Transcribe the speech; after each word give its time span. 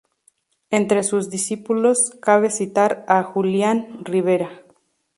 Entre 0.71 1.03
sus 1.03 1.29
discípulos 1.29 2.17
cabe 2.23 2.49
citar 2.49 3.05
a 3.07 3.21
Julián 3.21 4.03
Ribera. 4.03 4.63